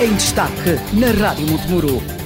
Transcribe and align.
em 0.00 0.14
destaque 0.14 0.78
na 0.92 1.10
Rádio 1.10 1.46
Montemuro. 1.46 2.25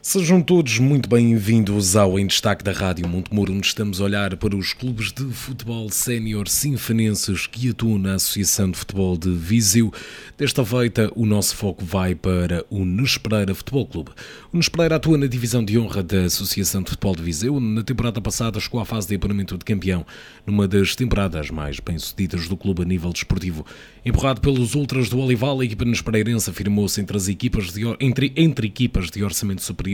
Sejam 0.00 0.40
todos 0.40 0.78
muito 0.78 1.08
bem-vindos 1.08 1.96
ao 1.96 2.20
Em 2.20 2.26
Destaque 2.26 2.62
da 2.62 2.70
Rádio 2.70 3.08
Montemuro, 3.08 3.52
onde 3.52 3.66
estamos 3.66 4.00
a 4.00 4.04
olhar 4.04 4.36
para 4.36 4.56
os 4.56 4.72
clubes 4.72 5.12
de 5.12 5.24
futebol 5.24 5.90
sénior 5.90 6.48
sinfanenses 6.48 7.48
que 7.48 7.70
atuam 7.70 7.98
na 7.98 8.14
Associação 8.14 8.70
de 8.70 8.78
Futebol 8.78 9.18
de 9.18 9.30
Viseu. 9.30 9.92
Desta 10.38 10.64
feita, 10.64 11.10
o 11.16 11.26
nosso 11.26 11.56
foco 11.56 11.84
vai 11.84 12.14
para 12.14 12.64
o 12.70 12.84
Nespereira 12.84 13.52
Futebol 13.56 13.86
Clube. 13.86 14.10
O 14.52 14.56
Nespereira 14.56 14.96
atua 14.96 15.18
na 15.18 15.26
divisão 15.26 15.64
de 15.64 15.76
honra 15.76 16.02
da 16.02 16.26
Associação 16.26 16.80
de 16.80 16.90
Futebol 16.90 17.16
de 17.16 17.22
Viseu. 17.22 17.58
Na 17.58 17.82
temporada 17.82 18.20
passada 18.20 18.60
chegou 18.60 18.80
à 18.80 18.84
fase 18.84 19.08
de 19.08 19.16
apuramento 19.16 19.58
de 19.58 19.64
campeão, 19.64 20.06
numa 20.46 20.68
das 20.68 20.94
temporadas 20.94 21.50
mais 21.50 21.80
bem-sucedidas 21.80 22.46
do 22.46 22.56
clube 22.56 22.82
a 22.82 22.84
nível 22.84 23.12
desportivo. 23.12 23.66
Empurrado 24.06 24.40
pelos 24.40 24.76
ultras 24.76 25.08
do 25.08 25.18
Olival, 25.18 25.60
a 25.60 25.64
equipa 25.64 25.84
nespereirense 25.84 26.48
afirmou-se 26.48 27.00
entre, 27.00 27.16
as 27.16 27.28
entre, 28.00 28.32
entre 28.36 28.68
equipas 28.68 29.10
de 29.10 29.24
orçamento 29.24 29.62
superior, 29.62 29.87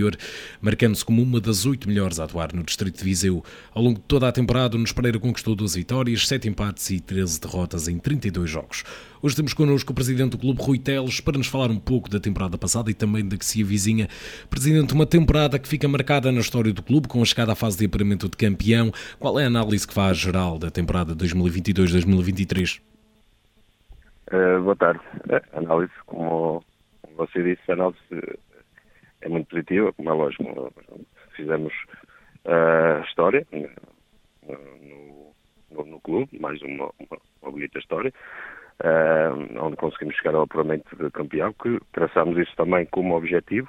marcando-se 0.61 1.05
como 1.05 1.23
uma 1.23 1.41
das 1.41 1.67
oito 1.67 1.89
melhores 1.89 2.19
a 2.19 2.25
atuar 2.25 2.53
no 2.53 2.63
distrito 2.63 2.99
de 2.99 3.05
Viseu. 3.05 3.45
Ao 3.73 3.83
longo 3.83 3.99
de 3.99 4.05
toda 4.07 4.29
a 4.29 4.33
temporada, 4.33 4.77
o 4.77 4.79
Nespereira 4.81 5.19
conquistou 5.19 5.55
duas 5.55 5.75
vitórias, 5.75 6.27
sete 6.27 6.49
empates 6.49 6.91
e 6.91 7.01
13 7.01 7.41
derrotas 7.41 7.89
em 7.89 7.99
32 7.99 8.49
jogos. 8.51 8.85
Hoje 9.25 9.37
temos 9.37 9.55
connosco 9.55 9.91
o 9.91 9.95
presidente 9.95 10.33
do 10.33 10.39
clube, 10.39 10.63
Rui 10.63 10.79
Teles, 10.79 11.19
para 11.19 11.39
nos 11.39 11.47
falar 11.47 11.71
um 11.71 11.79
pouco 11.79 12.11
da 12.11 12.21
temporada 12.21 12.59
passada 12.59 12.91
e 12.91 12.95
também 12.95 13.27
da 13.27 13.39
que 13.39 13.47
se 13.47 13.63
avizinha. 13.63 14.07
Presidente, 14.51 14.93
uma 14.93 15.07
temporada 15.07 15.59
que 15.59 15.67
fica 15.67 15.89
marcada 15.89 16.31
na 16.31 16.41
história 16.41 16.73
do 16.75 16.83
clube, 16.83 17.09
com 17.09 17.23
a 17.23 17.25
chegada 17.25 17.53
à 17.53 17.55
fase 17.55 17.79
de 17.79 17.87
apuramento 17.87 18.29
de 18.29 18.37
campeão. 18.37 18.93
Qual 19.19 19.41
é 19.41 19.45
a 19.45 19.47
análise 19.47 19.87
que 19.87 19.95
faz 19.95 20.19
geral 20.19 20.59
da 20.59 20.71
temporada 20.71 21.17
2022-2023? 21.17 22.83
Uh, 24.31 24.63
boa 24.63 24.77
tarde. 24.77 25.01
A 25.55 25.59
análise, 25.59 25.93
como, 26.05 26.63
você 27.17 27.43
disse, 27.43 27.63
a 27.71 27.73
análise 27.73 27.99
é 29.25 29.29
muito 29.29 29.49
positiva, 29.49 29.93
como 29.93 30.11
é 30.11 30.13
lógico. 30.13 30.73
Fizemos 31.35 31.73
a 32.45 33.01
uh, 33.01 33.05
história 33.05 33.47
no, 33.51 35.35
no, 35.71 35.85
no, 35.85 36.01
clube, 36.01 36.39
mais 36.39 36.61
uma, 36.63 36.91
uma, 36.99 37.19
uma 37.43 37.51
bonita 37.51 37.79
história, 37.79 38.13
uh, 38.85 39.65
onde 39.65 39.77
conseguimos 39.77 40.15
chegar 40.17 40.35
ao 40.35 40.43
apuramento 40.43 40.95
de 40.97 41.11
campeão, 41.11 41.53
que 41.55 41.81
traçamos 41.93 42.39
isso 42.39 42.55
também 42.55 42.87
como 42.87 43.17
objetivo, 43.17 43.69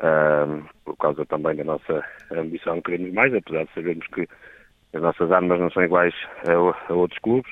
uh, 0.00 0.68
por 0.84 0.96
causa 0.96 1.24
também 1.26 1.54
da 1.56 1.64
nossa 1.64 2.04
ambição, 2.32 2.82
queremos 2.82 3.12
mais, 3.14 3.32
apesar 3.32 3.64
de 3.64 3.72
sabermos 3.74 4.06
que 4.08 4.28
as 4.92 5.00
nossas 5.00 5.30
armas 5.30 5.60
não 5.60 5.70
são 5.70 5.84
iguais 5.84 6.14
a, 6.46 6.92
a 6.92 6.94
outros 6.94 7.20
clubes 7.20 7.50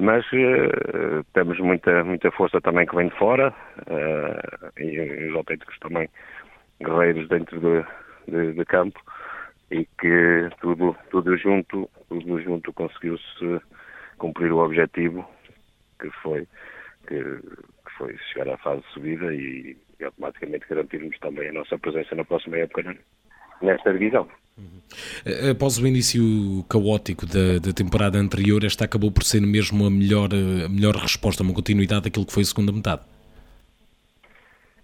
mas 0.00 0.24
uh, 0.32 1.22
temos 1.34 1.58
muita, 1.58 2.02
muita 2.04 2.30
força 2.30 2.60
também 2.60 2.86
que 2.86 2.96
vem 2.96 3.08
de 3.08 3.16
fora 3.16 3.54
uh, 3.86 4.80
e 4.80 5.28
os 5.28 5.36
autênticos 5.36 5.78
também 5.78 6.08
guerreiros 6.80 7.28
dentro 7.28 7.60
de, 7.60 7.84
de, 8.30 8.52
de, 8.52 8.64
campo 8.64 9.00
e 9.70 9.86
que 10.00 10.50
tudo, 10.60 10.96
tudo 11.10 11.36
junto, 11.36 11.88
tudo 12.08 12.40
junto 12.40 12.72
conseguiu-se 12.72 13.60
cumprir 14.18 14.52
o 14.52 14.58
objetivo 14.58 15.24
que 16.00 16.10
foi, 16.22 16.46
que, 17.06 17.22
que, 17.22 17.92
foi 17.96 18.16
chegar 18.32 18.54
à 18.54 18.58
fase 18.58 18.82
de 18.82 18.92
subida 18.92 19.34
e, 19.34 19.76
e 19.98 20.04
automaticamente 20.04 20.66
garantirmos 20.68 21.18
também 21.18 21.48
a 21.48 21.52
nossa 21.52 21.78
presença 21.78 22.14
na 22.14 22.24
próxima 22.24 22.56
época 22.56 22.96
nesta 23.62 23.92
divisão. 23.92 24.28
Uhum. 24.58 25.50
Após 25.50 25.78
o 25.78 25.86
início 25.86 26.22
caótico 26.68 27.24
da, 27.26 27.58
da, 27.58 27.72
temporada 27.72 28.18
anterior, 28.18 28.64
esta 28.64 28.84
acabou 28.84 29.10
por 29.10 29.22
ser 29.22 29.40
mesmo 29.40 29.86
a 29.86 29.90
melhor, 29.90 30.30
a 30.32 30.68
melhor 30.68 30.96
resposta, 30.96 31.42
uma 31.42 31.54
continuidade 31.54 32.02
daquilo 32.04 32.26
que 32.26 32.32
foi 32.32 32.42
a 32.42 32.46
segunda 32.46 32.72
metade. 32.72 33.02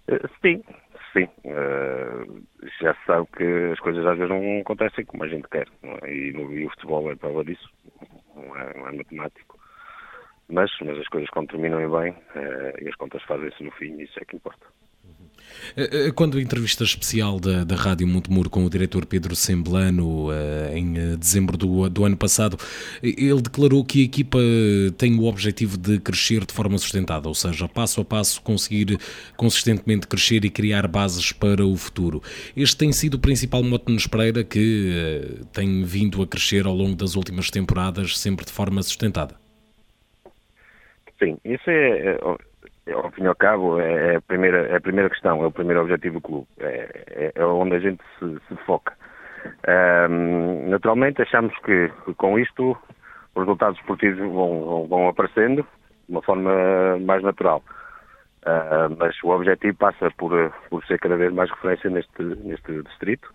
Eh, 0.07 0.27
sim, 0.41 0.63
sim. 1.17 1.29
Uh, 1.45 2.43
já 2.81 2.93
se 2.93 3.05
sabe 3.05 3.27
que 3.35 3.43
as 3.71 3.79
coisas 3.79 4.05
às 4.05 4.17
vezes 4.17 4.29
não 4.29 4.61
acontecem 4.61 5.05
como 5.05 5.23
a 5.23 5.27
gente 5.27 5.47
quer. 5.49 5.67
É? 5.83 6.11
E, 6.11 6.31
e, 6.31 6.65
o 6.65 6.69
futebol 6.69 7.11
é 7.11 7.15
prova 7.15 7.43
disso, 7.43 7.69
não 8.35 8.55
é, 8.57 8.77
não 8.77 8.87
é 8.87 8.91
matemático. 8.91 9.57
Mas, 10.49 10.71
mas 10.81 10.97
as 10.97 11.07
coisas 11.07 11.29
quando 11.29 11.49
terminam 11.49 11.79
bem 11.79 12.11
uh, 12.11 12.83
e 12.83 12.87
as 12.87 12.95
contas 12.95 13.23
fazem-se 13.23 13.63
no 13.63 13.71
fim, 13.71 13.99
isso 14.01 14.19
é 14.21 14.25
que 14.25 14.35
importa. 14.35 14.65
Eh, 15.75 16.07
eh, 16.07 16.11
quando 16.11 16.37
a 16.37 16.41
entrevista 16.41 16.83
especial 16.83 17.39
da, 17.39 17.63
da 17.63 17.75
Rádio 17.75 18.07
Montemuro 18.07 18.49
com 18.49 18.65
o 18.65 18.69
diretor 18.69 19.05
Pedro 19.05 19.35
Semblano 19.35 20.31
eh, 20.31 20.77
em 20.77 21.17
dezembro 21.17 21.57
do, 21.57 21.89
do 21.89 22.05
ano 22.05 22.15
passado, 22.15 22.57
ele 23.01 23.41
declarou 23.41 23.83
que 23.83 24.01
a 24.01 24.05
equipa 24.05 24.39
tem 24.97 25.17
o 25.17 25.25
objetivo 25.25 25.77
de 25.77 25.99
crescer 25.99 26.45
de 26.45 26.53
forma 26.53 26.77
sustentada, 26.77 27.27
ou 27.27 27.35
seja, 27.35 27.67
passo 27.67 28.01
a 28.01 28.05
passo 28.05 28.41
conseguir 28.41 28.97
consistentemente 29.35 30.07
crescer 30.07 30.45
e 30.45 30.49
criar 30.49 30.87
bases 30.87 31.31
para 31.31 31.65
o 31.65 31.75
futuro. 31.75 32.21
Este 32.55 32.77
tem 32.77 32.91
sido 32.91 33.15
o 33.15 33.19
principal 33.19 33.63
mote 33.63 33.91
nos 33.91 34.07
Pereira 34.07 34.43
que 34.43 35.41
tem 35.51 35.83
vindo 35.83 36.21
a 36.21 36.27
crescer 36.27 36.65
ao 36.65 36.73
longo 36.73 36.95
das 36.95 37.15
últimas 37.15 37.49
temporadas, 37.49 38.17
sempre 38.17 38.45
de 38.45 38.51
forma 38.51 38.81
sustentada. 38.83 39.35
Sim, 41.19 41.37
isso 41.43 41.69
é, 41.69 42.11
é 42.11 42.17
ao 42.93 43.11
fim 43.11 43.23
e 43.23 43.27
ao 43.27 43.35
cabo, 43.35 43.79
é, 43.79 44.13
é 44.13 44.15
a 44.17 44.21
primeira, 44.21 44.67
é 44.67 44.75
a 44.75 44.81
primeira 44.81 45.09
questão, 45.09 45.43
é 45.43 45.47
o 45.47 45.51
primeiro 45.51 45.81
objetivo 45.81 46.15
do 46.15 46.21
clube, 46.21 46.47
é, 46.59 47.05
é, 47.07 47.31
é 47.35 47.45
onde 47.45 47.75
a 47.75 47.79
gente 47.79 48.01
se, 48.19 48.39
se 48.47 48.55
foca. 48.65 48.93
Um, 50.09 50.69
naturalmente, 50.69 51.21
achamos 51.21 51.53
que, 51.59 51.91
com 52.17 52.37
isto 52.39 52.77
os 53.35 53.41
resultados 53.41 53.79
esportivos 53.79 54.19
vão, 54.19 54.65
vão, 54.65 54.87
vão 54.87 55.07
aparecendo 55.07 55.63
de 55.63 56.11
uma 56.11 56.21
forma 56.21 56.97
mais 56.99 57.23
natural. 57.23 57.63
Uh, 58.43 58.95
mas 58.97 59.15
o 59.23 59.29
objetivo 59.29 59.77
passa 59.77 60.09
por, 60.17 60.31
por 60.69 60.83
ser 60.85 60.99
cada 60.99 61.17
vez 61.17 61.33
mais 61.33 61.49
referência 61.49 61.89
neste, 61.89 62.23
neste 62.23 62.81
distrito. 62.83 63.29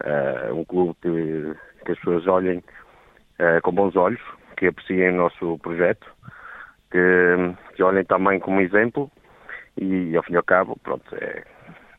Uh, 0.00 0.54
um 0.54 0.64
clube 0.64 0.94
que, 1.00 1.54
que 1.84 1.92
as 1.92 1.98
pessoas 1.98 2.26
olhem 2.26 2.58
uh, 2.58 3.62
com 3.62 3.72
bons 3.72 3.96
olhos, 3.96 4.20
que 4.56 4.66
apreciem 4.66 5.10
o 5.10 5.16
nosso 5.16 5.58
projeto 5.58 6.06
que, 6.92 7.74
que 7.74 7.82
olhem 7.82 8.04
também 8.04 8.38
como 8.38 8.60
exemplo 8.60 9.10
e, 9.80 10.14
ao 10.14 10.22
fim 10.22 10.34
e 10.34 10.36
ao 10.36 10.42
cabo, 10.42 10.78
pronto, 10.82 11.04
é, 11.16 11.42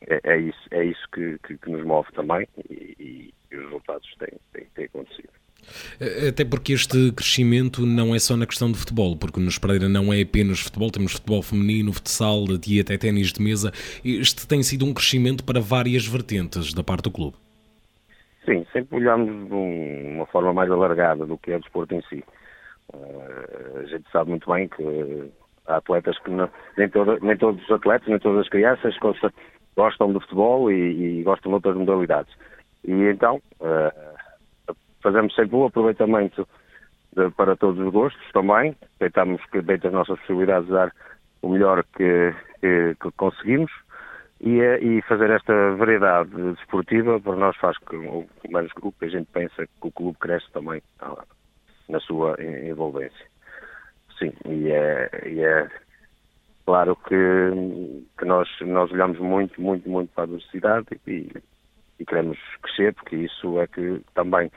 é, 0.06 0.20
é 0.24 0.38
isso, 0.38 0.68
é 0.70 0.84
isso 0.84 1.02
que, 1.12 1.38
que, 1.46 1.58
que, 1.58 1.70
nos 1.70 1.84
move 1.84 2.10
também 2.12 2.46
e, 2.70 3.34
e 3.50 3.56
os 3.56 3.64
resultados 3.64 4.08
têm, 4.18 4.38
têm, 4.52 4.66
têm 4.74 4.84
acontecido. 4.86 5.28
Até 6.28 6.44
porque 6.44 6.74
este 6.74 7.10
crescimento 7.12 7.86
não 7.86 8.14
é 8.14 8.18
só 8.18 8.36
na 8.36 8.46
questão 8.46 8.70
do 8.70 8.76
futebol, 8.76 9.16
porque 9.16 9.40
no 9.40 9.50
Pereira 9.60 9.88
não 9.88 10.12
é 10.12 10.20
apenas 10.20 10.60
futebol, 10.60 10.90
temos 10.90 11.12
futebol 11.12 11.42
feminino, 11.42 11.92
futsal 11.92 12.44
e 12.66 12.80
até 12.80 12.98
ténis 12.98 13.32
de 13.32 13.42
mesa. 13.42 13.72
Este 14.04 14.46
tem 14.46 14.62
sido 14.62 14.84
um 14.84 14.92
crescimento 14.92 15.42
para 15.42 15.60
várias 15.60 16.06
vertentes 16.06 16.74
da 16.74 16.84
parte 16.84 17.04
do 17.04 17.10
clube. 17.10 17.36
Sim, 18.44 18.66
sempre 18.72 18.96
olhamos 18.96 19.48
de 19.48 19.54
uma 19.54 20.26
forma 20.26 20.52
mais 20.52 20.70
alargada 20.70 21.24
do 21.24 21.38
que 21.38 21.50
é 21.50 21.56
o 21.56 21.60
desporto 21.60 21.94
em 21.94 22.02
si. 22.02 22.22
Uh, 22.92 23.78
a 23.78 23.86
gente 23.86 24.10
sabe 24.10 24.30
muito 24.30 24.50
bem 24.50 24.68
que 24.68 25.30
há 25.66 25.76
atletas 25.76 26.18
que 26.20 26.30
não, 26.30 26.48
nem, 26.76 26.88
todo, 26.88 27.18
nem 27.22 27.36
todos 27.36 27.62
os 27.62 27.70
atletas, 27.70 28.08
nem 28.08 28.18
todas 28.18 28.40
as 28.40 28.48
crianças 28.48 28.96
gostam 29.76 30.12
de 30.12 30.20
futebol 30.20 30.70
e, 30.70 31.20
e 31.20 31.22
gostam 31.22 31.50
de 31.50 31.54
outras 31.56 31.76
modalidades. 31.76 32.34
E 32.84 32.92
então 32.92 33.40
uh, 33.60 34.74
fazemos 35.02 35.34
sempre 35.34 35.56
um 35.56 35.66
aproveitamento 35.66 36.46
de, 37.14 37.30
para 37.30 37.56
todos 37.56 37.84
os 37.84 37.92
gostos 37.92 38.22
também. 38.32 38.76
Tentamos 38.98 39.44
que 39.46 39.62
dentro 39.62 39.90
das 39.90 39.92
nossas 39.92 40.18
possibilidades 40.20 40.68
dar 40.68 40.92
o 41.42 41.48
melhor 41.48 41.84
que, 41.96 42.34
que, 42.60 42.96
que 43.00 43.10
conseguimos 43.16 43.70
e, 44.40 44.60
eh, 44.60 44.78
e, 44.82 45.02
fazer 45.02 45.30
esta 45.30 45.74
variedade 45.76 46.30
desportiva 46.52 47.20
para 47.20 47.36
nós 47.36 47.56
faz 47.56 47.78
que, 47.78 47.96
o, 47.96 48.26
menos 48.48 48.72
o 48.82 48.92
que 48.92 49.04
a 49.04 49.08
gente 49.08 49.26
pensa 49.32 49.66
que 49.66 49.88
o 49.88 49.92
clube 49.92 50.18
cresce 50.18 50.50
também 50.52 50.82
na 51.88 52.00
sua 52.00 52.36
envolvência. 52.40 53.26
Sim, 54.18 54.32
e 54.46 54.70
é, 54.70 55.10
e 55.26 55.40
é 55.40 55.68
claro 56.64 56.96
que, 56.96 58.04
que 58.18 58.24
nós, 58.24 58.48
nós 58.60 58.90
olhamos 58.92 59.18
muito, 59.18 59.60
muito, 59.60 59.88
muito 59.88 60.12
para 60.14 60.24
a 60.24 60.26
diversidade 60.26 60.86
e, 61.06 61.30
e 61.98 62.04
queremos 62.04 62.38
crescer, 62.62 62.94
porque 62.94 63.16
isso 63.16 63.60
é 63.60 63.66
que 63.66 64.00
também 64.14 64.50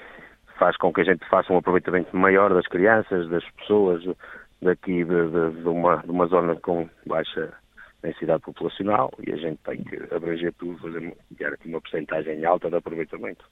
faz 0.57 0.75
com 0.78 0.92
que 0.94 1.02
a 1.02 1.04
gente 1.04 1.28
faça 1.28 1.52
um 1.54 1.57
aproveitamento 1.57 2.16
maior 2.16 2.54
das 2.54 2.68
crianças, 2.68 3.30
das 3.30 3.44
pessoas 3.52 4.04
daqui 4.62 5.04
de, 5.04 5.30
de, 5.30 5.62
de, 5.62 5.68
uma, 5.68 5.98
de 5.98 6.12
uma 6.12 6.28
zona 6.28 6.56
com 6.56 6.90
baixa 7.06 7.54
densidade 8.02 8.42
populacional 8.42 9.12
e 9.25 9.31
a 9.31 9.38
gente 9.38 9.60
tem 9.63 9.84
que 9.84 9.96
abranger 10.13 10.54
tudo, 10.54 10.78
fazer 10.80 11.16
aqui 11.54 11.69
uma 11.69 11.81
porcentagem 11.81 12.46
alta 12.46 12.69
de 12.69 12.75
aproveitamento. 12.78 13.46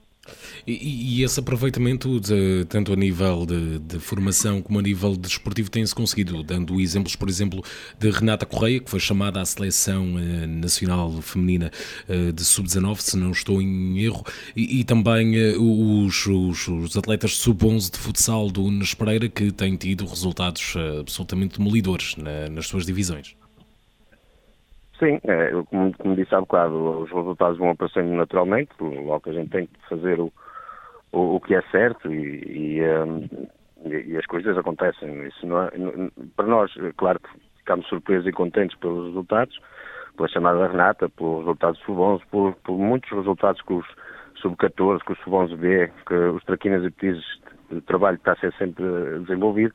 E, 0.65 1.19
e, 1.19 1.23
esse 1.23 1.39
aproveitamento, 1.39 2.19
de, 2.19 2.65
tanto 2.65 2.91
a 2.93 2.95
nível 2.95 3.45
de, 3.45 3.79
de, 3.79 3.99
formação 3.99 4.61
como 4.61 4.79
a 4.79 4.81
nível 4.81 5.15
desportivo, 5.15 5.69
tem-se 5.69 5.93
conseguido, 5.93 6.41
dando 6.43 6.79
exemplos, 6.81 7.15
por 7.15 7.29
exemplo, 7.29 7.63
de 7.99 8.09
Renata 8.09 8.45
Correia, 8.45 8.79
que 8.79 8.89
foi 8.89 8.99
chamada 8.99 9.39
à 9.41 9.45
seleção 9.45 10.17
eh, 10.17 10.47
nacional 10.47 11.21
feminina 11.21 11.71
eh, 12.07 12.31
de 12.31 12.43
sub-19, 12.43 12.99
se 13.01 13.17
não 13.17 13.31
estou 13.31 13.61
em 13.61 13.99
erro, 13.99 14.23
e, 14.55 14.79
e 14.79 14.83
também 14.83 15.37
eh, 15.37 15.55
os, 15.57 16.25
os, 16.25 16.67
os, 16.67 16.97
atletas 16.97 17.37
sub-11 17.37 17.91
de 17.91 17.99
futsal 17.99 18.49
do 18.49 18.63
Unes 18.63 18.93
Pereira, 18.93 19.29
que 19.29 19.51
têm 19.51 19.75
tido 19.75 20.05
resultados 20.05 20.73
absolutamente 20.99 21.57
demolidores 21.59 22.15
na, 22.15 22.49
nas 22.49 22.67
suas 22.67 22.85
divisões. 22.85 23.35
Sim, 24.99 25.19
é, 25.25 25.51
como, 25.69 25.93
como, 25.97 26.15
disse 26.15 26.33
há 26.33 26.39
bocado, 26.39 27.01
os 27.01 27.11
resultados 27.11 27.57
vão 27.57 27.71
aparecendo 27.71 28.11
naturalmente, 28.13 28.71
logo 28.79 29.29
a 29.29 29.33
gente 29.33 29.49
tem 29.49 29.67
que 29.67 29.89
fazer 29.89 30.19
o, 30.19 30.31
o, 31.11 31.35
o 31.35 31.41
que 31.41 31.53
é 31.53 31.61
certo 31.63 32.11
e, 32.13 32.77
e, 32.77 32.81
um, 32.81 33.27
e, 33.85 34.17
as 34.17 34.25
coisas 34.25 34.57
acontecem. 34.57 35.27
Isso 35.27 35.45
não 35.45 35.63
é, 35.63 35.71
para 36.37 36.47
nós, 36.47 36.71
claro 36.95 37.19
que 37.19 37.29
ficamos 37.57 37.85
surpresos 37.87 38.27
e 38.27 38.31
contentes 38.31 38.77
pelos 38.77 39.07
resultados, 39.07 39.59
pela 40.15 40.29
chamada 40.29 40.67
Renata, 40.67 41.09
pelos 41.09 41.39
resultados 41.39 41.79
do 41.79 41.85
Subonze, 41.85 42.23
por, 42.31 42.55
por 42.63 42.77
muitos 42.77 43.09
resultados 43.11 43.61
que 43.63 43.73
os 43.73 43.85
Sub-14, 44.41 45.03
que 45.03 45.11
o 45.11 45.17
Subonze 45.17 45.55
B, 45.55 45.91
que 46.05 46.13
os 46.13 46.43
Traquinas 46.45 46.83
e 46.85 46.91
Petizes, 46.91 47.25
o 47.69 47.81
trabalho 47.81 48.15
está 48.15 48.33
a 48.33 48.37
ser 48.37 48.53
sempre 48.53 48.85
desenvolvido, 49.19 49.73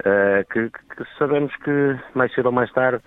uh, 0.00 0.44
que, 0.52 0.68
que, 0.68 1.18
sabemos 1.18 1.54
que 1.56 1.98
mais 2.14 2.32
cedo 2.34 2.46
ou 2.46 2.52
mais 2.52 2.70
tarde 2.72 3.02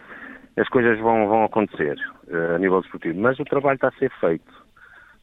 as 0.57 0.69
coisas 0.69 0.99
vão, 0.99 1.27
vão 1.27 1.43
acontecer 1.43 1.97
uh, 2.27 2.55
a 2.55 2.59
nível 2.59 2.81
desportivo, 2.81 3.19
mas 3.19 3.39
o 3.39 3.45
trabalho 3.45 3.75
está 3.75 3.87
a 3.87 3.93
ser 3.93 4.11
feito. 4.19 4.63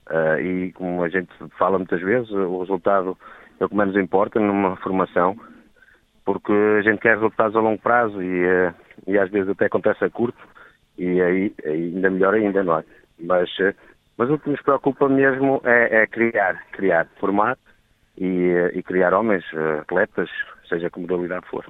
Uh, 0.08 0.40
e 0.40 0.72
como 0.72 1.02
a 1.04 1.08
gente 1.08 1.30
fala 1.56 1.78
muitas 1.78 2.00
vezes, 2.00 2.30
o 2.30 2.60
resultado 2.60 3.16
é 3.60 3.64
o 3.64 3.68
que 3.68 3.76
menos 3.76 3.96
importa 3.96 4.40
numa 4.40 4.76
formação, 4.76 5.38
porque 6.24 6.52
a 6.52 6.82
gente 6.82 7.00
quer 7.00 7.14
resultados 7.14 7.54
a 7.54 7.60
longo 7.60 7.80
prazo 7.80 8.20
e, 8.20 8.44
uh, 8.44 8.74
e 9.06 9.18
às 9.18 9.30
vezes 9.30 9.50
até 9.50 9.66
acontece 9.66 10.04
a 10.04 10.10
curto, 10.10 10.38
e 10.98 11.20
aí, 11.20 11.54
ainda 11.64 12.10
melhor 12.10 12.34
ainda, 12.34 12.62
não 12.62 12.78
é? 12.78 12.84
Mas, 13.18 13.50
mas 14.18 14.30
o 14.30 14.38
que 14.38 14.50
nos 14.50 14.60
preocupa 14.62 15.08
mesmo 15.08 15.62
é, 15.64 16.02
é 16.02 16.06
criar, 16.06 16.62
criar, 16.72 17.06
formar 17.18 17.56
e, 18.18 18.52
e 18.74 18.82
criar 18.82 19.14
homens, 19.14 19.44
atletas, 19.80 20.28
seja 20.68 20.90
que 20.90 21.00
modalidade 21.00 21.46
for. 21.46 21.64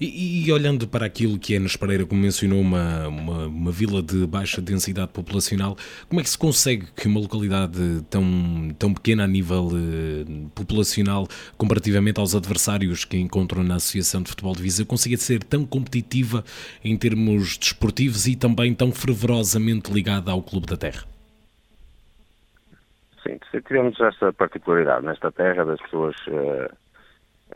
E, 0.00 0.46
e, 0.46 0.52
olhando 0.52 0.86
para 0.86 1.06
aquilo 1.06 1.38
que 1.38 1.54
é 1.54 1.58
na 1.58 1.68
Pereira, 1.78 2.06
como 2.06 2.20
mencionou, 2.20 2.60
uma, 2.60 3.08
uma, 3.08 3.46
uma, 3.46 3.72
vila 3.72 4.02
de 4.02 4.26
baixa 4.26 4.60
densidade 4.60 5.12
populacional, 5.12 5.76
como 6.08 6.20
é 6.20 6.24
que 6.24 6.30
se 6.30 6.38
consegue 6.38 6.86
que 6.92 7.06
uma 7.06 7.20
localidade 7.20 8.02
tão, 8.08 8.24
tão 8.78 8.94
pequena 8.94 9.24
a 9.24 9.26
nível 9.26 9.68
eh, 9.72 10.48
populacional, 10.54 11.26
comparativamente 11.56 12.20
aos 12.20 12.34
adversários 12.34 13.04
que 13.04 13.16
encontram 13.16 13.62
na 13.62 13.76
Associação 13.76 14.22
de 14.22 14.30
Futebol 14.30 14.54
de 14.54 14.62
Viseu, 14.62 14.86
consiga 14.86 15.16
ser 15.16 15.42
tão 15.42 15.66
competitiva 15.66 16.44
em 16.84 16.96
termos 16.96 17.58
desportivos 17.58 18.26
e 18.26 18.36
também 18.36 18.74
tão 18.74 18.92
fervorosamente 18.92 19.92
ligada 19.92 20.30
ao 20.30 20.42
Clube 20.42 20.66
da 20.66 20.76
Terra? 20.76 21.04
Sim, 23.22 23.38
tivemos 23.66 24.00
essa 24.00 24.32
particularidade 24.32 25.04
nesta 25.04 25.32
terra 25.32 25.64
das 25.64 25.80
pessoas 25.82 26.14
uh, 26.28 26.72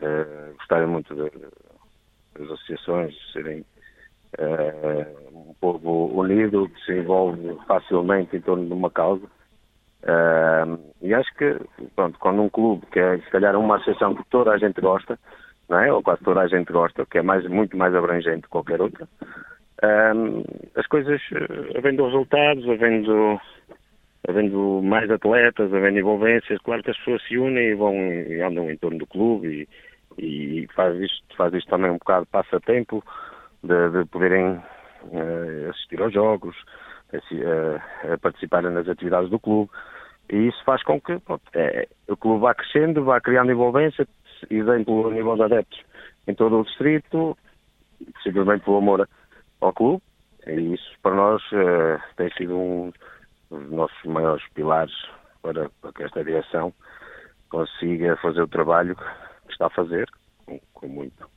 uh, 0.01 0.53
gostarem 0.57 0.87
muito 0.87 1.15
de 1.15 1.31
as 2.35 2.41
associações 2.43 3.15
serem 3.33 3.65
uh, 4.39 5.49
um 5.49 5.53
povo 5.59 6.19
unido, 6.19 6.69
que 6.69 6.85
se 6.85 6.93
envolve 6.93 7.57
facilmente 7.67 8.35
em 8.35 8.41
torno 8.41 8.65
de 8.65 8.73
uma 8.73 8.89
causa. 8.89 9.25
Uh, 10.03 10.79
e 11.01 11.13
acho 11.13 11.33
que, 11.35 11.57
pronto, 11.95 12.17
quando 12.19 12.41
um 12.41 12.49
clube, 12.49 12.85
que 12.91 12.99
é 12.99 13.17
se 13.19 13.29
calhar 13.29 13.55
uma 13.55 13.75
associação 13.75 14.15
que 14.15 14.23
toda 14.29 14.51
a 14.51 14.57
gente 14.57 14.79
gosta, 14.81 15.19
não 15.69 15.79
é? 15.79 15.93
ou 15.93 16.01
quase 16.01 16.23
toda 16.23 16.41
a 16.41 16.47
gente 16.47 16.71
gosta, 16.71 17.05
que 17.05 17.19
é 17.19 17.21
mais, 17.21 17.47
muito 17.47 17.77
mais 17.77 17.93
abrangente 17.93 18.43
que 18.43 18.49
qualquer 18.49 18.81
outra, 18.81 19.07
uh, 19.83 20.43
as 20.75 20.87
coisas, 20.87 21.21
havendo 21.77 22.05
resultados, 22.05 22.67
havendo, 22.67 23.39
havendo 24.27 24.81
mais 24.81 25.09
atletas, 25.11 25.71
havendo 25.73 25.99
envolvências, 25.99 26.59
claro 26.61 26.81
que 26.81 26.91
as 26.91 26.97
pessoas 26.97 27.21
se 27.27 27.37
unem 27.37 27.69
e 27.69 27.75
vão 27.75 27.93
e 27.93 28.41
andam 28.41 28.71
em 28.71 28.77
torno 28.77 28.97
do 28.97 29.05
clube 29.05 29.47
e, 29.47 29.67
e 30.17 30.67
faz 30.75 30.95
isto, 30.99 31.35
faz 31.35 31.53
isto 31.53 31.69
também 31.69 31.91
um 31.91 31.97
bocado 31.97 32.25
de 32.25 32.31
passatempo, 32.31 33.03
de, 33.63 33.89
de 33.89 34.05
poderem 34.05 34.53
uh, 34.53 35.69
assistir 35.69 36.01
aos 36.01 36.13
jogos, 36.13 36.55
uh, 37.13 38.19
participarem 38.21 38.71
nas 38.71 38.87
atividades 38.87 39.29
do 39.29 39.39
clube. 39.39 39.69
E 40.29 40.47
isso 40.47 40.63
faz 40.63 40.81
com 40.83 40.99
que 40.99 41.19
pronto, 41.19 41.43
é, 41.53 41.87
o 42.07 42.15
clube 42.15 42.41
vá 42.41 42.53
crescendo, 42.53 43.03
vá 43.03 43.19
criando 43.19 43.51
envolvência, 43.51 44.07
exemplo 44.49 45.07
a 45.07 45.11
nível 45.11 45.35
de 45.35 45.43
adeptos 45.43 45.83
em 46.27 46.33
todo 46.33 46.59
o 46.59 46.63
distrito, 46.63 47.37
simplesmente 48.23 48.63
pelo 48.63 48.77
amor 48.77 49.09
ao 49.59 49.73
clube. 49.73 50.01
E 50.47 50.73
isso 50.73 50.91
para 51.01 51.15
nós 51.15 51.41
uh, 51.51 52.01
tem 52.15 52.31
sido 52.33 52.57
um 52.57 52.91
dos 53.49 53.71
nossos 53.71 54.03
maiores 54.05 54.43
pilares 54.53 54.93
para, 55.41 55.69
para 55.81 55.91
que 55.91 56.03
esta 56.03 56.23
direção 56.23 56.73
consiga 57.49 58.15
fazer 58.17 58.41
o 58.41 58.47
trabalho 58.47 58.95
que 59.51 59.55
está 59.55 59.67
a 59.67 59.69
fazer, 59.69 60.09
com, 60.45 60.59
com 60.73 60.87
muito 60.87 61.29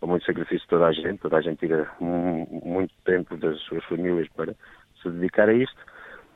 com 0.00 0.08
muito 0.08 0.26
sacrifício 0.26 0.60
de 0.60 0.68
toda 0.68 0.86
a 0.86 0.92
gente, 0.92 1.18
toda 1.18 1.38
a 1.38 1.40
gente 1.40 1.60
tira 1.60 1.90
muito 1.98 2.92
tempo 3.06 3.38
das 3.38 3.58
suas 3.62 3.82
famílias 3.84 4.28
para 4.36 4.54
se 5.00 5.08
dedicar 5.08 5.48
a 5.48 5.54
isto, 5.54 5.80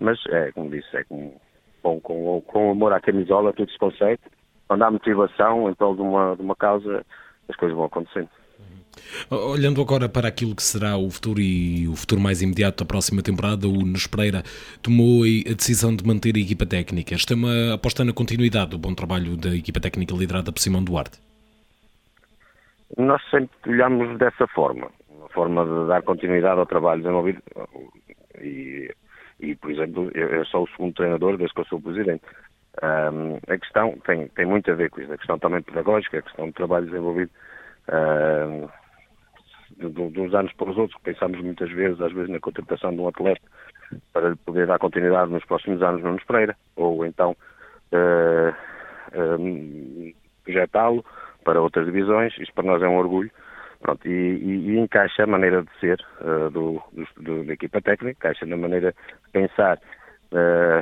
mas 0.00 0.18
é, 0.30 0.50
como 0.52 0.70
disse, 0.70 0.96
é 0.96 1.04
com, 1.04 1.38
com, 1.82 2.00
com, 2.00 2.40
com 2.40 2.70
amor 2.70 2.94
à 2.94 3.00
camisola 3.00 3.52
tudo 3.52 3.70
se 3.70 3.78
consegue, 3.78 4.22
quando 4.66 4.82
há 4.84 4.90
motivação 4.90 5.68
em 5.68 5.74
prol 5.74 5.94
de 5.94 6.00
uma, 6.00 6.34
de 6.34 6.42
uma 6.42 6.56
causa, 6.56 7.04
as 7.46 7.56
coisas 7.56 7.76
vão 7.76 7.86
acontecendo. 7.86 8.30
Olhando 9.30 9.80
agora 9.80 10.08
para 10.08 10.28
aquilo 10.28 10.54
que 10.54 10.62
será 10.62 10.96
o 10.96 11.10
futuro 11.10 11.40
e 11.40 11.86
o 11.88 11.94
futuro 11.94 12.20
mais 12.20 12.42
imediato 12.42 12.84
da 12.84 12.88
próxima 12.88 13.22
temporada, 13.22 13.68
o 13.68 13.72
Nunes 13.72 14.06
Pereira 14.06 14.42
tomou 14.82 15.22
a 15.24 15.54
decisão 15.54 15.94
de 15.94 16.06
manter 16.06 16.36
a 16.36 16.38
equipa 16.38 16.66
técnica. 16.66 17.14
Esta 17.14 17.34
é 17.34 17.36
uma 17.36 17.74
aposta 17.74 18.04
na 18.04 18.12
continuidade 18.12 18.70
do 18.70 18.78
bom 18.78 18.94
trabalho 18.94 19.36
da 19.36 19.54
equipa 19.54 19.80
técnica 19.80 20.14
liderada 20.14 20.52
por 20.52 20.60
Simão 20.60 20.82
Duarte. 20.82 21.18
Nós 22.96 23.22
sempre 23.30 23.50
olhamos 23.66 24.18
dessa 24.18 24.46
forma, 24.48 24.90
uma 25.10 25.28
forma 25.28 25.64
de 25.64 25.88
dar 25.88 26.02
continuidade 26.02 26.58
ao 26.58 26.66
trabalho 26.66 27.02
desenvolvido. 27.02 27.42
E, 28.40 28.90
e 29.40 29.54
por 29.54 29.70
exemplo, 29.70 30.10
eu 30.14 30.44
sou 30.46 30.64
o 30.64 30.68
segundo 30.68 30.94
treinador 30.94 31.36
desde 31.36 31.54
que 31.54 31.60
eu 31.60 31.66
sou 31.66 31.80
presidente. 31.80 32.22
Um, 32.82 33.38
a 33.52 33.58
questão 33.58 33.98
tem, 34.06 34.28
tem 34.28 34.46
muito 34.46 34.70
a 34.70 34.74
ver 34.74 34.88
com 34.90 35.00
isso, 35.00 35.12
a 35.12 35.18
questão 35.18 35.38
também 35.38 35.60
pedagógica, 35.62 36.18
a 36.18 36.22
questão 36.22 36.46
do 36.46 36.52
trabalho 36.52 36.86
desenvolvido. 36.86 37.30
De, 39.78 40.10
de 40.10 40.20
uns 40.20 40.34
anos 40.34 40.52
para 40.54 40.70
os 40.70 40.76
outros, 40.76 41.00
pensamos 41.02 41.40
muitas 41.40 41.70
vezes, 41.70 42.00
às 42.00 42.12
vezes, 42.12 42.28
na 42.28 42.40
contratação 42.40 42.90
de 42.90 43.00
um 43.00 43.08
atleta 43.08 43.40
para 44.12 44.36
poder 44.44 44.66
dar 44.66 44.78
continuidade 44.78 45.30
nos 45.30 45.44
próximos 45.44 45.82
anos 45.82 46.02
no 46.02 46.26
Pereira, 46.26 46.56
ou 46.76 47.06
então 47.06 47.36
uh, 47.92 48.50
uh, 49.14 50.14
projetá-lo 50.44 51.04
para 51.44 51.60
outras 51.60 51.86
divisões. 51.86 52.36
Isto 52.38 52.52
para 52.54 52.64
nós 52.64 52.82
é 52.82 52.88
um 52.88 52.98
orgulho. 52.98 53.30
Pronto, 53.80 54.06
e, 54.08 54.10
e, 54.10 54.70
e 54.70 54.78
encaixa 54.78 55.22
a 55.22 55.26
maneira 55.26 55.62
de 55.62 55.70
ser 55.78 56.04
uh, 56.20 56.50
do, 56.50 56.82
do, 57.16 57.44
da 57.44 57.52
equipa 57.52 57.80
técnica, 57.80 58.28
encaixa 58.28 58.44
na 58.44 58.56
maneira 58.56 58.92
de 58.92 59.30
pensar 59.30 59.78
da, 60.30 60.80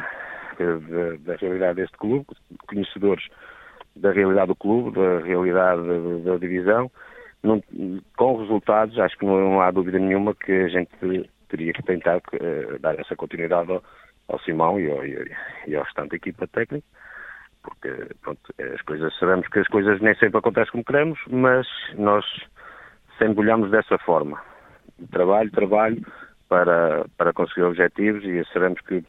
da 1.20 1.36
realidade 1.36 1.76
deste 1.76 1.96
clube, 1.98 2.26
conhecedores 2.66 3.28
da 3.94 4.12
realidade 4.12 4.48
do 4.48 4.56
clube, 4.56 4.96
da 4.98 5.20
realidade 5.20 5.82
da, 5.82 6.32
da 6.32 6.38
divisão, 6.38 6.90
não, 7.46 7.62
com 8.16 8.36
resultados, 8.36 8.98
acho 8.98 9.16
que 9.18 9.24
não, 9.24 9.60
há 9.60 9.70
dúvida 9.70 9.98
nenhuma 9.98 10.34
que 10.34 10.52
a 10.52 10.68
gente 10.68 10.90
teria 11.48 11.72
que 11.72 11.82
tentar 11.82 12.18
uh, 12.18 12.78
dar 12.80 12.98
essa 12.98 13.14
continuidade 13.14 13.70
ao, 13.70 13.82
ao 14.28 14.38
Simão 14.40 14.80
e 14.80 14.90
ao, 14.90 15.06
e, 15.06 15.76
ao 15.76 15.84
restante 15.84 16.16
equipa 16.16 16.46
técnica, 16.46 16.86
porque 17.62 18.14
pronto, 18.22 18.40
as 18.74 18.82
coisas, 18.82 19.16
sabemos 19.18 19.48
que 19.48 19.58
as 19.58 19.68
coisas 19.68 20.00
nem 20.00 20.14
sempre 20.16 20.38
acontecem 20.38 20.72
como 20.72 20.84
queremos, 20.84 21.18
mas 21.28 21.66
nós 21.94 22.24
sempre 23.18 23.40
olhamos 23.40 23.70
dessa 23.70 23.98
forma. 23.98 24.40
Trabalho, 25.10 25.50
trabalho 25.50 26.06
para, 26.48 27.06
para 27.16 27.32
conseguir 27.32 27.62
objetivos 27.62 28.24
e 28.24 28.44
sabemos 28.52 28.80
que 28.82 29.04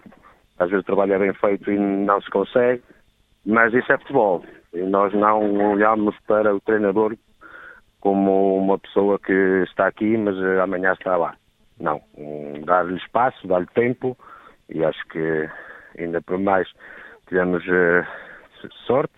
às 0.60 0.70
vezes 0.70 0.84
o 0.84 0.86
trabalho 0.86 1.14
é 1.14 1.20
bem 1.20 1.34
feito 1.34 1.72
e 1.72 1.78
não 1.78 2.20
se 2.22 2.30
consegue, 2.30 2.84
mas 3.46 3.74
isso 3.74 3.92
é 3.92 3.98
futebol. 3.98 4.44
E 4.74 4.82
nós 4.82 5.14
não 5.14 5.72
olhamos 5.72 6.16
para 6.28 6.54
o 6.54 6.60
treinador 6.60 7.16
como 8.08 8.56
uma 8.56 8.80
pessoa 8.80 9.20
que 9.20 9.34
está 9.68 9.86
aqui, 9.86 10.16
mas 10.16 10.38
eh, 10.38 10.62
amanhã 10.62 10.94
está 10.94 11.18
lá. 11.18 11.36
Não. 11.78 12.02
Um, 12.18 12.62
dar-lhe 12.62 12.96
espaço, 12.96 13.46
dar-lhe 13.46 13.68
tempo 13.76 14.18
e 14.70 14.82
acho 14.82 15.06
que 15.10 15.50
ainda 16.00 16.22
por 16.22 16.40
mais 16.40 16.70
tivemos 17.28 17.62
uh, 17.68 18.08
sorte 18.86 19.14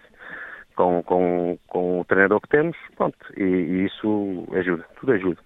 com, 0.75 1.03
com, 1.03 1.59
com 1.67 1.99
o 1.99 2.05
treinador 2.05 2.41
que 2.41 2.49
temos, 2.49 2.75
pronto, 2.97 3.15
e, 3.37 3.43
e 3.43 3.85
isso 3.85 4.47
ajuda, 4.53 4.83
tudo 4.99 5.11
ajuda. 5.11 5.37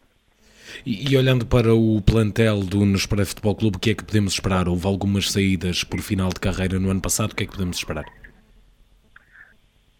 E, 0.86 1.12
e, 1.12 1.18
olhando 1.18 1.46
para 1.46 1.76
o 1.76 2.02
plantel 2.02 2.62
do 2.62 2.86
Nespresso 2.86 3.32
Futebol 3.32 3.56
Clube, 3.56 3.76
o 3.76 3.80
que 3.82 3.90
é 3.90 3.94
que 3.94 4.06
podemos 4.06 4.36
esperar? 4.36 4.70
Houve 4.70 4.88
algumas 4.88 5.30
saídas 5.30 5.84
por 5.84 6.00
final 6.00 6.30
de 6.30 6.40
carreira 6.40 6.80
no 6.80 6.90
ano 6.90 7.02
passado, 7.02 7.34
o 7.34 7.36
que 7.36 7.44
é 7.44 7.46
que 7.46 7.52
podemos 7.52 7.76
esperar? 7.76 8.06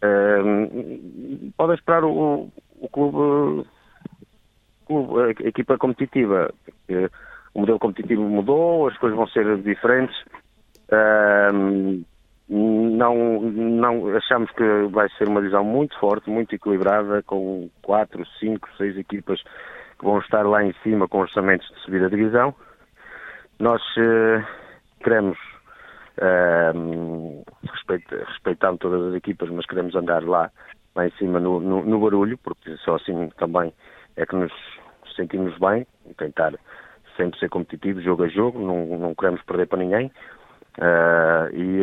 Uh, 0.02 1.52
podem 1.58 1.76
esperar 1.76 2.04
o, 2.04 2.50
o 2.84 2.88
clube, 2.88 3.66
clube, 4.86 5.22
a 5.22 5.48
equipa 5.48 5.78
competitiva. 5.78 6.52
O 7.54 7.60
modelo 7.60 7.78
competitivo 7.78 8.22
mudou, 8.22 8.88
as 8.88 8.96
coisas 8.98 9.16
vão 9.16 9.26
ser 9.28 9.56
diferentes. 9.62 10.16
não, 12.48 13.40
não 13.40 14.16
achamos 14.16 14.50
que 14.50 14.64
vai 14.90 15.08
ser 15.16 15.28
uma 15.28 15.40
divisão 15.40 15.64
muito 15.64 15.98
forte, 15.98 16.28
muito 16.28 16.54
equilibrada, 16.54 17.22
com 17.22 17.70
quatro, 17.82 18.24
cinco, 18.38 18.68
seis 18.76 18.96
equipas 18.98 19.42
que 19.98 20.04
vão 20.04 20.18
estar 20.18 20.44
lá 20.44 20.62
em 20.64 20.74
cima 20.82 21.08
com 21.08 21.20
orçamentos 21.20 21.66
de 21.68 21.80
subir 21.80 22.04
a 22.04 22.08
divisão. 22.08 22.54
Nós 23.58 23.80
uh, 23.96 24.44
queremos, 25.02 25.38
uh, 26.18 27.44
respeitando 28.26 28.78
todas 28.78 29.08
as 29.08 29.14
equipas, 29.14 29.48
mas 29.48 29.64
queremos 29.64 29.94
andar 29.94 30.24
lá, 30.24 30.50
lá 30.94 31.06
em 31.06 31.10
cima 31.12 31.40
no, 31.40 31.60
no, 31.60 31.84
no, 31.84 32.00
barulho, 32.00 32.38
porque 32.38 32.76
só 32.78 32.96
assim 32.96 33.28
também 33.36 33.72
é 34.16 34.24
que 34.24 34.36
nos 34.36 34.52
sentimos 35.16 35.56
bem 35.58 35.86
tentar 36.16 36.54
sempre 37.16 37.38
ser 37.38 37.48
competitivos, 37.48 38.04
jogo 38.04 38.24
a 38.24 38.28
jogo, 38.28 38.58
não, 38.58 38.98
não 38.98 39.14
queremos 39.14 39.42
perder 39.42 39.66
para 39.66 39.78
ninguém. 39.78 40.10
Uh, 40.78 41.54
e, 41.54 41.82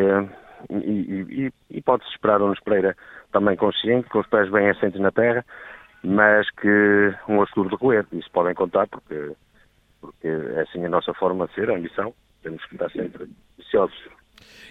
e, 0.70 1.46
e, 1.48 1.54
e 1.70 1.82
pode-se 1.82 2.10
esperar 2.12 2.42
um 2.42 2.54
Pereira 2.64 2.96
também 3.32 3.56
consciente, 3.56 4.10
com 4.10 4.20
os 4.20 4.28
pés 4.28 4.50
bem 4.50 4.70
assentes 4.70 5.00
na 5.00 5.12
terra, 5.12 5.46
mas 6.04 6.50
que 6.52 7.14
um 7.28 7.38
outro 7.38 7.70
de 7.70 7.76
roer. 7.76 8.06
Isso 8.12 8.30
podem 8.32 8.54
contar, 8.54 8.88
porque, 8.88 9.32
porque 10.00 10.28
é 10.28 10.62
assim 10.62 10.86
a 10.86 10.90
nossa 10.90 11.14
forma 11.14 11.48
de 11.48 11.54
ser, 11.54 11.70
a 11.70 11.76
ambição. 11.76 12.14
Temos 12.44 12.64
que 12.66 12.76
estar 12.76 12.90
sempre 12.92 13.30
viciosos. 13.58 14.21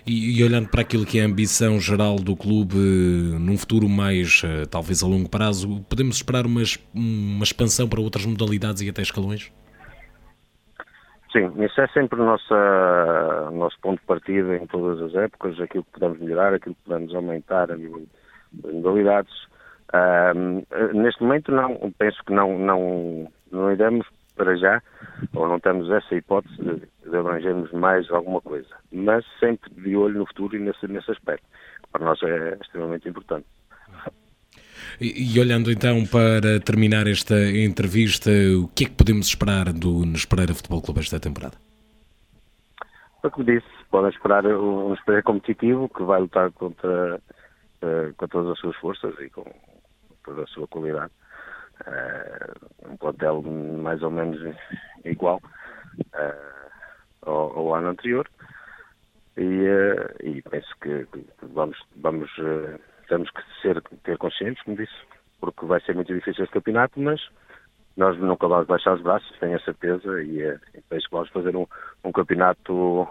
E, 0.06 0.38
e, 0.38 0.44
olhando 0.44 0.68
para 0.68 0.80
aquilo 0.80 1.04
que 1.04 1.18
é 1.18 1.22
a 1.22 1.26
ambição 1.26 1.78
geral 1.78 2.16
do 2.16 2.34
clube 2.34 2.76
num 2.76 3.56
futuro 3.56 3.88
mais, 3.88 4.42
eh, 4.44 4.64
talvez 4.70 5.02
a 5.02 5.06
longo 5.06 5.28
prazo, 5.28 5.84
podemos 5.88 6.16
esperar 6.16 6.46
uma, 6.46 6.62
uma 6.94 7.44
expansão 7.44 7.88
para 7.88 8.00
outras 8.00 8.24
modalidades 8.24 8.80
e 8.82 8.88
até 8.88 9.02
escalões? 9.02 9.52
Sim, 11.32 11.52
isso 11.64 11.80
é 11.80 11.86
sempre 11.88 12.20
o 12.20 12.24
nosso, 12.24 12.52
o 12.52 13.50
nosso 13.52 13.78
ponto 13.80 14.00
de 14.00 14.06
partida 14.06 14.56
em 14.56 14.66
todas 14.66 15.00
as 15.02 15.14
épocas, 15.14 15.60
aquilo 15.60 15.84
que 15.84 15.92
podemos 15.92 16.18
melhorar, 16.18 16.54
aquilo 16.54 16.74
que 16.74 16.82
podemos 16.84 17.14
aumentar 17.14 17.70
a 17.70 17.76
nível 17.76 18.04
de 18.52 18.72
modalidades. 18.72 19.32
Neste 20.92 21.22
momento 21.22 21.52
não, 21.52 21.92
penso 21.96 22.18
que 22.26 22.32
não, 22.32 22.58
não, 22.58 23.28
não 23.52 23.70
iremos 23.70 24.06
para 24.34 24.56
já, 24.56 24.82
ou 25.34 25.46
não 25.46 25.60
temos 25.60 25.90
essa 25.90 26.14
hipótese 26.14 26.56
de, 26.56 26.82
de 27.10 27.16
abrangermos 27.16 27.70
mais 27.72 28.10
alguma 28.10 28.40
coisa, 28.40 28.74
mas 28.92 29.24
sempre 29.38 29.70
de 29.74 29.96
olho 29.96 30.18
no 30.18 30.26
futuro 30.26 30.56
e 30.56 30.60
nesse, 30.60 30.86
nesse 30.86 31.10
aspecto, 31.10 31.44
que 31.82 31.88
para 31.90 32.04
nós 32.04 32.22
é 32.22 32.58
extremamente 32.60 33.08
importante. 33.08 33.46
E, 35.00 35.34
e, 35.34 35.40
olhando 35.40 35.70
então 35.70 36.04
para 36.06 36.60
terminar 36.60 37.06
esta 37.06 37.34
entrevista, 37.34 38.30
o 38.30 38.68
que 38.68 38.84
é 38.84 38.88
que 38.88 38.94
podemos 38.94 39.26
esperar 39.26 39.72
do 39.72 40.04
Nos 40.04 40.24
Pereira 40.24 40.54
Futebol 40.54 40.82
Clube 40.82 41.00
esta 41.00 41.20
temporada? 41.20 41.56
Como 43.22 43.44
disse, 43.44 43.66
podem 43.90 44.10
esperar 44.10 44.46
um 44.46 44.94
Pereira 45.04 45.22
competitivo 45.22 45.88
que 45.88 46.02
vai 46.02 46.20
lutar 46.20 46.50
contra, 46.52 47.16
uh, 47.16 48.14
com 48.16 48.28
todas 48.28 48.52
as 48.52 48.58
suas 48.58 48.76
forças 48.76 49.14
e 49.20 49.28
com 49.30 49.44
toda 50.24 50.42
a 50.42 50.46
sua 50.46 50.66
qualidade. 50.66 51.12
Uh, 51.86 52.90
um 52.92 52.96
plantel 52.96 53.42
mais 53.42 54.02
ou 54.02 54.10
menos 54.10 54.38
igual 55.04 55.40
uh, 56.14 56.59
ao, 57.22 57.58
ao, 57.58 57.74
ano 57.74 57.88
anterior. 57.88 58.28
E, 59.36 59.42
uh, 59.42 60.26
e 60.26 60.42
penso 60.42 60.68
que, 60.80 61.06
vamos, 61.42 61.78
vamos 61.96 62.30
temos 63.08 63.30
que 63.30 63.42
ser, 63.60 63.82
ter 64.04 64.16
conscientes, 64.18 64.62
como 64.62 64.76
disse, 64.76 64.92
porque 65.40 65.66
vai 65.66 65.80
ser 65.80 65.94
muito 65.94 66.14
difícil 66.14 66.44
este 66.44 66.54
campeonato, 66.54 67.00
mas 67.00 67.20
nós 67.96 68.16
nunca 68.18 68.46
vamos 68.46 68.66
baixar 68.66 68.94
os 68.94 69.02
braços, 69.02 69.36
tenho 69.38 69.56
a 69.56 69.60
certeza, 69.60 70.22
e, 70.22 70.40
e 70.40 70.80
penso 70.88 71.08
que 71.08 71.14
vamos 71.14 71.28
fazer 71.30 71.56
um, 71.56 71.66
um 72.04 72.12
campeonato 72.12 73.08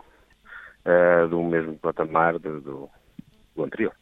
do 1.29 1.43
mesmo 1.43 1.77
patamar 1.77 2.39
do, 2.39 2.61
do, 2.61 2.89
do 3.55 3.63
anterior. 3.63 3.93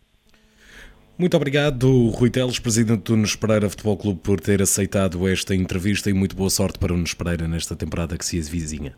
Muito 1.18 1.36
obrigado, 1.36 2.10
Rui 2.10 2.30
Teles, 2.30 2.60
presidente 2.60 3.06
do 3.06 3.16
Nunes 3.16 3.36
Pereira 3.36 3.68
Futebol 3.70 3.98
Clube, 3.98 4.20
por 4.20 4.40
ter 4.40 4.62
aceitado 4.62 5.28
esta 5.28 5.56
entrevista 5.56 6.12
e 6.12 6.14
muito 6.14 6.36
boa 6.36 6.50
sorte 6.50 6.78
para 6.78 6.94
o 6.94 6.96
Nunes 6.96 7.16
Pereira 7.16 7.48
nesta 7.48 7.76
temporada 7.76 8.16
que 8.16 8.24
se 8.24 8.38
avizinha. 8.38 8.96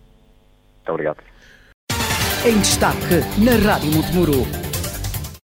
Muito 0.89 0.93
obrigado. 0.93 1.17
Em 2.45 2.59
destaque 2.59 3.21
na 3.37 3.71
Rádio 3.71 3.91
Montemuro. 3.91 4.68